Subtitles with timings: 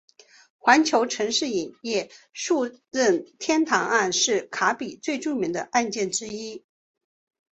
[0.57, 6.65] 环球城市影业诉任天堂案是卡比最著名的案件之一。